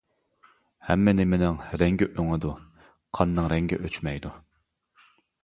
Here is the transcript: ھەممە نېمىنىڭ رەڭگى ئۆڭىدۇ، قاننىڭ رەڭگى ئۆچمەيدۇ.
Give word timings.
ھەممە 0.87 1.13
نېمىنىڭ 1.19 1.59
رەڭگى 1.81 2.07
ئۆڭىدۇ، 2.13 2.55
قاننىڭ 3.19 3.53
رەڭگى 3.55 3.81
ئۆچمەيدۇ. 3.83 4.35